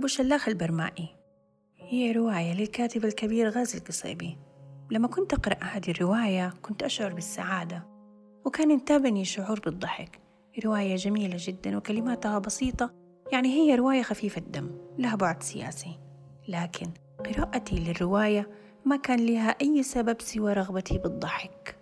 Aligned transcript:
أبو 0.00 0.06
شلاخ 0.06 0.48
البرمائي. 0.48 1.08
هي 1.78 2.12
رواية 2.12 2.54
للكاتب 2.54 3.04
الكبير 3.04 3.48
غازي 3.48 3.78
القصيبي. 3.78 4.38
لما 4.90 5.08
كنت 5.08 5.32
أقرأ 5.32 5.64
هذه 5.64 5.90
الرواية 5.90 6.54
كنت 6.62 6.82
أشعر 6.82 7.12
بالسعادة 7.12 7.86
وكان 8.44 8.70
ينتابني 8.70 9.24
شعور 9.24 9.60
بالضحك. 9.60 10.20
رواية 10.64 10.96
جميلة 10.96 11.36
جدا 11.38 11.76
وكلماتها 11.76 12.38
بسيطة 12.38 12.94
يعني 13.32 13.48
هي 13.48 13.74
رواية 13.74 14.02
خفيفة 14.02 14.38
الدم 14.38 14.70
لها 14.98 15.16
بعد 15.16 15.42
سياسي. 15.42 15.98
لكن 16.48 16.86
قراءتي 17.26 17.76
للرواية 17.76 18.50
ما 18.84 18.96
كان 18.96 19.26
لها 19.26 19.50
أي 19.50 19.82
سبب 19.82 20.22
سوى 20.22 20.52
رغبتي 20.52 20.98
بالضحك. 20.98 21.76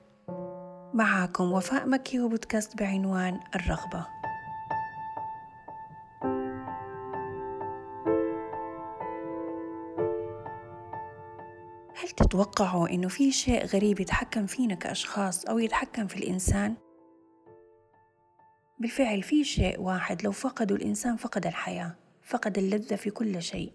معاكم 0.95 1.53
وفاء 1.53 1.89
مكي 1.89 2.21
وبودكاست 2.21 2.79
بعنوان 2.79 3.41
الرغبة. 3.55 4.18
هل 12.01 12.09
تتوقعوا 12.09 12.89
إنه 12.89 13.09
في 13.09 13.33
شيء 13.33 13.65
غريب 13.65 14.01
يتحكم 14.01 14.47
فينا 14.47 14.75
كأشخاص 14.75 15.45
أو 15.45 15.59
يتحكم 15.59 16.07
في 16.07 16.17
الإنسان؟ 16.17 16.75
بالفعل 18.81 19.23
في 19.23 19.45
شيء 19.45 19.81
واحد 19.81 20.23
لو 20.23 20.33
فقده 20.33 20.75
الإنسان 20.75 21.17
فقد 21.17 21.47
الحياة 21.47 21.97
فقد 22.23 22.59
اللذة 22.59 22.97
في 22.97 23.11
كل 23.11 23.43
شيء. 23.43 23.73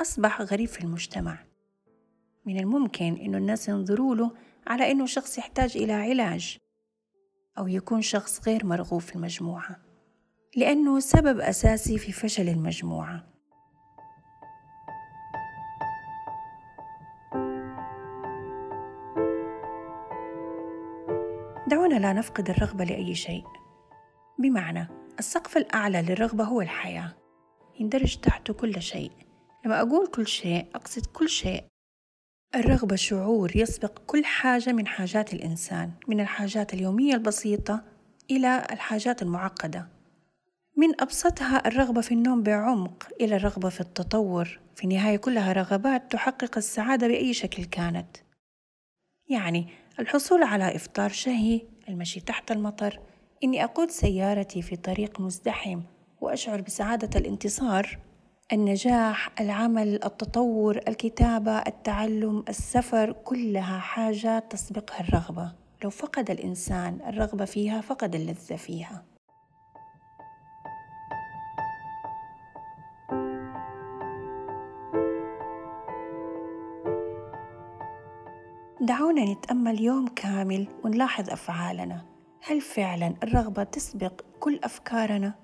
أصبح 0.00 0.40
غريب 0.40 0.68
في 0.68 0.80
المجتمع. 0.80 1.38
من 2.46 2.60
الممكن 2.60 3.16
إنه 3.16 3.38
الناس 3.38 3.68
ينظروا 3.68 4.14
له 4.14 4.30
على 4.66 4.90
إنه 4.90 5.06
شخص 5.06 5.38
يحتاج 5.38 5.76
إلى 5.76 5.92
علاج 5.92 6.58
أو 7.58 7.68
يكون 7.68 8.02
شخص 8.02 8.48
غير 8.48 8.66
مرغوب 8.66 9.00
في 9.00 9.16
المجموعة 9.16 9.76
لأنه 10.56 11.00
سبب 11.00 11.40
أساسي 11.40 11.98
في 11.98 12.12
فشل 12.12 12.48
المجموعة. 12.48 13.33
دعونا 21.66 21.94
لا 21.94 22.12
نفقد 22.12 22.50
الرغبة 22.50 22.84
لأي 22.84 23.14
شيء. 23.14 23.44
بمعنى 24.38 24.88
السقف 25.18 25.56
الأعلى 25.56 26.02
للرغبة 26.02 26.44
هو 26.44 26.60
الحياة. 26.60 27.14
يندرج 27.80 28.16
تحته 28.16 28.54
كل 28.54 28.82
شيء 28.82 29.12
لما 29.64 29.80
أقول 29.80 30.06
كل 30.06 30.26
شيء 30.26 30.66
أقصد 30.74 31.06
كل 31.06 31.28
شيء. 31.28 31.64
الرغبة 32.54 32.96
شعور 32.96 33.56
يسبق 33.56 33.98
كل 34.06 34.24
حاجة 34.24 34.72
من 34.72 34.86
حاجات 34.86 35.34
الإنسان 35.34 35.90
من 36.08 36.20
الحاجات 36.20 36.74
اليومية 36.74 37.14
البسيطة 37.14 37.84
إلى 38.30 38.66
الحاجات 38.70 39.22
المعقدة. 39.22 39.88
من 40.76 41.00
أبسطها 41.00 41.68
الرغبة 41.68 42.00
في 42.00 42.14
النوم 42.14 42.42
بعمق 42.42 43.08
إلى 43.20 43.36
الرغبة 43.36 43.68
في 43.68 43.80
التطور. 43.80 44.60
في 44.74 44.84
النهاية 44.84 45.16
كلها 45.16 45.52
رغبات 45.52 46.12
تحقق 46.12 46.56
السعادة 46.56 47.08
بأي 47.08 47.34
شكل 47.34 47.64
كانت. 47.64 48.16
يعني 49.28 49.68
الحصول 50.00 50.42
على 50.42 50.76
إفطار 50.76 51.08
شهي 51.08 51.60
المشي 51.88 52.20
تحت 52.20 52.52
المطر 52.52 53.00
إني 53.44 53.64
أقود 53.64 53.90
سيارتي 53.90 54.62
في 54.62 54.76
طريق 54.76 55.20
مزدحم 55.20 55.80
وأشعر 56.20 56.60
بسعادة 56.60 57.20
الانتصار 57.20 57.98
النجاح 58.52 59.40
العمل 59.40 60.04
التطور 60.04 60.80
الكتابة 60.88 61.58
التعلم 61.58 62.44
السفر 62.48 63.12
كلها 63.12 63.78
حاجات 63.78 64.52
تسبقها 64.52 65.00
الرغبة. 65.00 65.52
لو 65.84 65.90
فقد 65.90 66.30
الإنسان 66.30 66.98
الرغبة 67.06 67.44
فيها 67.44 67.80
فقد 67.80 68.14
اللذة 68.14 68.56
فيها. 68.56 69.13
دعونا 78.84 79.32
نتأمل 79.32 79.80
يوم 79.80 80.08
كامل 80.08 80.66
ونلاحظ 80.84 81.30
أفعالنا. 81.30 82.04
هل 82.42 82.60
فعلا 82.60 83.14
الرغبة 83.22 83.64
تسبق 83.64 84.20
كل 84.40 84.60
أفكارنا؟ 84.64 85.34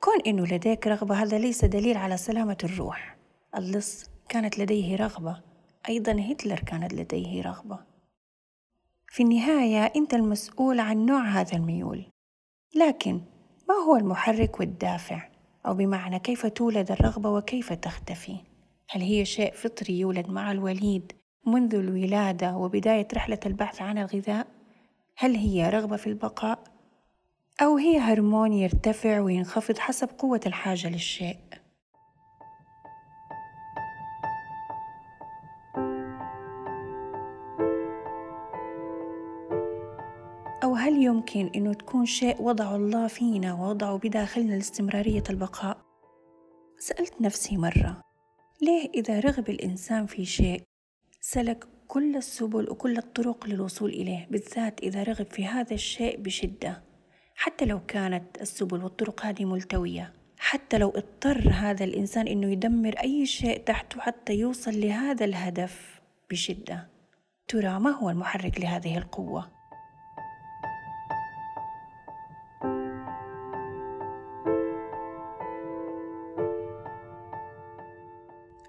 كون 0.00 0.20
إنه 0.26 0.46
لديك 0.46 0.86
رغبة 0.86 1.14
هذا 1.14 1.38
ليس 1.38 1.64
دليل 1.64 1.96
على 1.96 2.16
سلامة 2.16 2.56
الروح. 2.64 3.16
اللص 3.56 4.10
كانت 4.28 4.58
لديه 4.58 4.96
رغبة. 4.96 5.42
أيضا 5.88 6.12
هتلر 6.12 6.60
كانت 6.60 6.94
لديه 6.94 7.42
رغبة. 7.42 7.78
في 9.08 9.22
النهاية 9.22 9.92
أنت 9.96 10.14
المسؤول 10.14 10.80
عن 10.80 11.06
نوع 11.06 11.22
هذا 11.22 11.56
الميول. 11.56 12.06
لكن 12.74 13.20
ما 13.68 13.74
هو 13.86 13.96
المحرك 13.96 14.60
والدافع؟ 14.60 15.28
أو 15.66 15.74
بمعنى 15.74 16.18
كيف 16.18 16.46
تولد 16.46 16.90
الرغبة 16.90 17.30
وكيف 17.30 17.72
تختفي؟ 17.72 18.36
هل 18.90 19.00
هي 19.00 19.24
شيء 19.24 19.52
فطري 19.52 19.98
يولد 19.98 20.28
مع 20.28 20.52
الوليد؟ 20.52 21.17
منذ 21.48 21.74
الولادة 21.74 22.56
وبداية 22.56 23.08
رحلة 23.14 23.38
البحث 23.46 23.82
عن 23.82 23.98
الغذاء 23.98 24.46
هل 25.16 25.34
هي 25.34 25.70
رغبة 25.70 25.96
في 25.96 26.06
البقاء 26.06 26.58
أو 27.62 27.76
هي 27.76 27.98
هرمون 27.98 28.52
يرتفع 28.52 29.20
وينخفض 29.20 29.78
حسب 29.78 30.08
قوة 30.18 30.40
الحاجة 30.46 30.88
للشيء 30.88 31.38
أو 40.64 40.74
هل 40.74 41.02
يمكن 41.02 41.50
أنه 41.56 41.72
تكون 41.72 42.06
شيء 42.06 42.42
وضعه 42.42 42.76
الله 42.76 43.06
فينا 43.06 43.54
ووضعه 43.54 43.98
بداخلنا 43.98 44.54
لاستمرارية 44.54 45.22
البقاء؟ 45.30 45.78
سألت 46.78 47.20
نفسي 47.20 47.56
مرة 47.56 48.02
ليه 48.62 48.90
إذا 48.94 49.20
رغب 49.20 49.50
الإنسان 49.50 50.06
في 50.06 50.24
شيء 50.24 50.67
سلك 51.30 51.64
كل 51.88 52.16
السبل 52.16 52.70
وكل 52.70 52.98
الطرق 52.98 53.46
للوصول 53.46 53.90
إليه 53.90 54.26
بالذات 54.30 54.80
إذا 54.80 55.02
رغب 55.02 55.26
في 55.26 55.46
هذا 55.46 55.74
الشيء 55.74 56.20
بشدة. 56.20 56.82
حتى 57.34 57.64
لو 57.64 57.80
كانت 57.86 58.40
السبل 58.40 58.84
والطرق 58.84 59.26
هذه 59.26 59.44
ملتوية. 59.44 60.12
حتى 60.38 60.78
لو 60.78 60.88
اضطر 60.88 61.50
هذا 61.52 61.84
الإنسان 61.84 62.28
إنه 62.28 62.52
يدمر 62.52 62.94
أي 63.02 63.26
شيء 63.26 63.58
تحته 63.64 64.00
حتى 64.00 64.34
يوصل 64.34 64.80
لهذا 64.80 65.24
الهدف 65.24 66.00
بشدة. 66.30 66.88
ترى 67.48 67.80
ما 67.80 67.90
هو 67.90 68.10
المحرك 68.10 68.60
لهذه 68.60 68.98
القوة؟ 68.98 69.57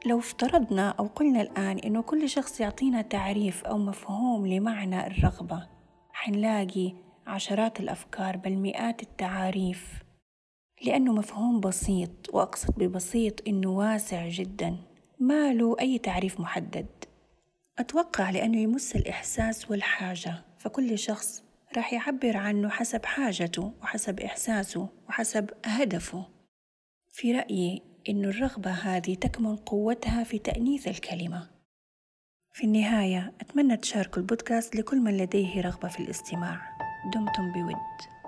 لو 0.10 0.20
افترضنا 0.20 0.90
أو 0.90 1.06
قلنا 1.06 1.42
الآن 1.42 1.78
إنه 1.78 2.02
كل 2.02 2.30
شخص 2.30 2.60
يعطينا 2.60 3.02
تعريف 3.02 3.64
أو 3.64 3.78
مفهوم 3.78 4.48
لمعنى 4.48 5.08
الرغبة 5.08 5.68
حنلاقي 6.12 6.94
عشرات 7.28 7.80
الأفكار 7.80 8.38
بل 8.38 8.56
مئات 8.56 9.04
التعاريف. 9.04 10.04
لأنه 10.86 11.14
مفهوم 11.14 11.60
بسيط 11.60 12.10
وأقصد 12.34 12.74
ببسيط 12.78 13.48
إنه 13.48 13.70
واسع 13.70 14.28
جدا 14.28 14.78
ما 15.20 15.54
له 15.54 15.76
أي 15.80 15.98
تعريف 15.98 16.40
محدد. 16.40 16.88
أتوقع 17.80 18.30
لأنه 18.30 18.58
يمس 18.58 18.96
الإحساس 18.96 19.72
والحاجة 19.72 20.34
فكل 20.58 21.00
شخص 21.00 21.44
راح 21.78 21.94
يعبر 21.94 22.38
عنه 22.38 22.70
حسب 22.70 23.06
حاجته 23.06 23.72
وحسب 23.82 24.20
إحساسه 24.20 24.88
وحسب 25.10 25.50
هدفه. 25.66 26.26
في 27.10 27.32
رأيي 27.32 27.89
إن 28.10 28.26
الرغبة 28.26 28.72
هذه 28.72 29.16
تكمن 29.16 29.56
قوتها 29.56 30.24
في 30.24 30.40
تأنيث 30.40 30.88
الكلمة. 30.88 31.50
في 32.54 32.64
النهاية 32.64 33.34
أتمنى 33.42 33.78
تشاركوا 33.78 34.22
البودكاست 34.22 34.76
لكل 34.76 34.98
من 34.98 35.18
لديه 35.18 35.62
رغبة 35.62 35.88
في 35.88 36.00
الاستماع. 36.00 36.62
دمتم 37.14 37.52
بود. 37.52 38.19